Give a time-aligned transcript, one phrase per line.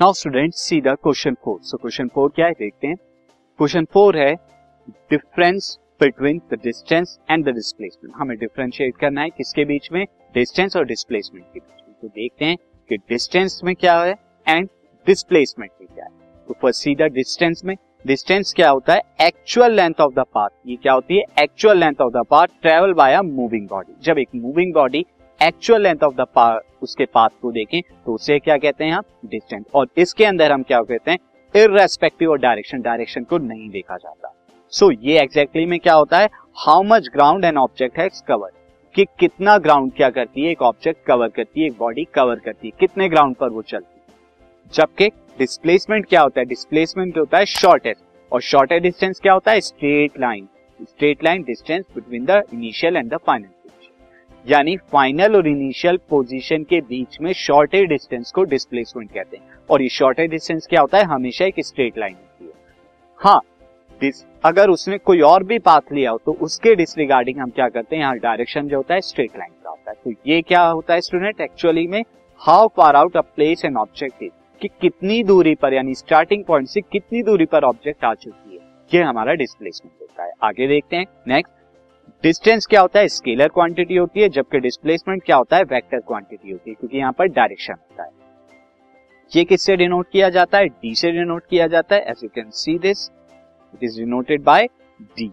[0.00, 2.52] Now student see the question four so question four क्या है?
[2.52, 2.96] देखते हैं.
[3.58, 4.32] क्वेश्चन फोर है
[5.10, 10.04] difference between the distance and the displacement हमें डिफरेंशिएट करना है किसके बीच में?
[10.34, 11.94] डिस्टेंस और डिस्प्लेसमेंट के बीच में.
[12.02, 12.56] तो देखते हैं
[12.90, 14.14] कि डिस्टेंस में क्या है
[14.46, 14.68] एंड
[15.06, 16.10] डिस्प्लेसमेंट में क्या है.
[16.48, 17.76] तो फ़र्स्ट सी द डिस्टेंस में.
[18.04, 19.02] डिस्टेंस क्या होता है?
[19.20, 21.24] Actual length of the path ये क्या होती है?
[21.42, 25.06] Actual length of the path travel by a moving body जब एक moving body
[25.42, 29.64] actual length of the उसके पाथ को देखें तो उसे क्या कहते हैं हम डिस्टेंस
[29.74, 31.18] और इसके अंदर हम क्या कहते हैं?
[31.54, 34.34] इरेस्पेक्टिव ऑफ़ डायरेक्शन डायरेक्शन को नहीं देखा जाता।
[34.72, 36.28] सो so, ये एग्जैक्टली exactly में क्या होता है?
[36.54, 38.50] How much ground an object है कवर
[38.94, 40.50] कि कितना ग्राउंड क्या करती है?
[40.50, 43.94] एक ऑब्जेक्ट कवर करती है एक बॉडी कवर करती है। कितने ग्राउंड पर वो चलती
[43.96, 44.14] है?
[44.72, 46.46] जबकि डिस्प्लेसमेंट क्या होता है?
[46.46, 49.60] डिस्प्लेसमेंट होता है शॉर्टेस्ट और शॉर्टेस्ट डिस्टेंस क्या होता है?
[49.60, 50.48] Straight line
[50.80, 53.48] straight line distance between the initial and the final
[54.46, 59.82] यानी फाइनल और इनिशियल पोजीशन के बीच में शॉर्टेज डिस्टेंस को डिस्प्लेसमेंट कहते हैं। और
[59.82, 61.04] ये शॉर्टेज डिस्टेंस क्या होता है?
[61.04, 62.52] हमेशा एक स्ट्रेट लाइन होती है।
[63.20, 63.40] हाँ
[64.44, 68.02] अगर उसने कोई और भी पाथ लिया हो तो उसके डिसरिगार्डिंग हम क्या करते हैं?
[68.02, 71.00] यहाँ डायरेक्शन जो होता है स्ट्रेट लाइन का होता है। तो ये क्या होता है
[71.00, 72.02] स्टूडेंट एक्चुअली में
[72.40, 76.68] how far out a place and object is कि कितनी दूरी पर, यानी स्टार्टिंग पॉइंट
[76.68, 80.96] से कितनी दूरी पर ऑब्जेक्ट आ चुकी है। ये हमारा डिस्प्लेसमेंट होता है। आगे देखते
[80.96, 81.52] हैं। नेक्स्ट
[82.22, 83.08] डिस्टेंस क्या होता है?
[83.08, 85.62] स्केलर क्वांटिटी होती है, जबकि डिस्प्लेसमेंट क्या होता है?
[85.62, 88.10] वेक्टर क्वांटिटी होती है, क्योंकि यहाँ पर डायरेक्शन होता है।
[89.32, 90.68] ये किससे डिनोट किया जाता है?
[90.68, 93.10] डी से डिनोट किया जाता है। As you can see this
[93.74, 94.66] it is denoted by
[95.00, 95.30] D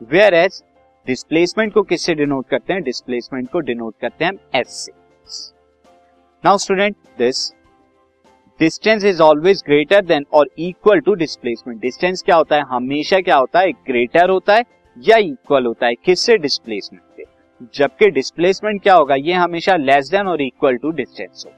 [0.00, 0.62] where as
[1.06, 2.82] displacement को किससे डिनोट करते हैं?
[2.82, 4.92] डिस्प्लेसमेंट को डिनोट करते हैं एस से।
[6.44, 7.50] Now student this
[8.60, 12.62] distance is always greater than और इक्वल टू डिस्प्लेसमेंट डिस्टेंस क्या होता है?
[12.62, 13.72] हमेशा क्या होता है?
[13.72, 14.64] ग्रेटर होता है।
[14.96, 17.24] या इक्वल होता है, किससे डिस्प्लेसमेंट से
[17.74, 19.14] जबकि डिस्प्लेसमेंट क्या होगा?
[19.14, 21.52] ये हमेशा लेस देन और इक्वल टू डिस्टेंस हो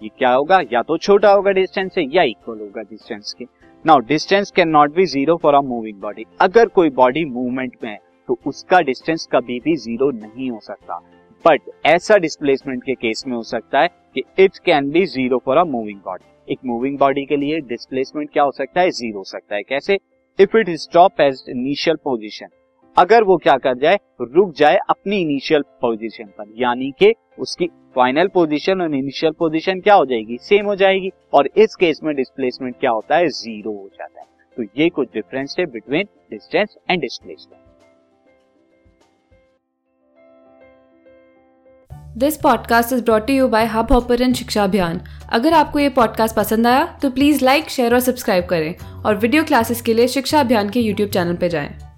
[0.00, 0.60] ये क्या होगा?
[0.72, 3.44] या तो छोटा होगा डिस्टेंस से, या इक्वल होगा डिस्टेंस के।
[3.84, 7.90] Now distance can not be zero for a moving body अगर कोई बॉडी मूवमेंट में
[7.90, 7.98] है
[8.28, 10.98] तो उसका डिस्टेंस कभी भी ज़ीरो नहीं हो सकता।
[11.44, 15.56] बट ऐसा डिस्प्लेसमेंट के केस में हो सकता है कि it can be zero for
[15.56, 18.90] a moving body एक मूविंग बॉडी के लिए डिस्प्लेसमेंट क्या हो सकता है?
[18.90, 19.98] ज़ीरो हो सकता है। कैसे?
[20.38, 22.48] If it stop as initial position
[22.96, 28.28] अगर वो क्या कर जाए, रुक जाए अपनी इनिशियल पोजीशन पर। यानी कि उसकी फाइनल
[28.28, 30.38] पोजीशन और इनिशियल पोजीशन क्या हो जाएगी?
[30.38, 33.28] सेम हो जाएगी। और इस केस में डिस्प्लेसमेंट क्या होता है?
[33.28, 34.26] ज़ीरो हो जाता है।
[34.56, 37.60] तो ये कुछ डिफरेंस है between distance and displacement
[42.18, 45.00] this podcast is brought you by Hubhopper Shiksha Abhiyan
[45.32, 48.74] अगर आपको ये पॉडकास्ट पसंद आया तो प्लीज़ लाइक शेयर और सब्सक्राइब करें।
[49.06, 51.91] और वीडियो क्लासेस के लिए शिक्षा अभियान के यूट्यूब चैनल पर जाएँ।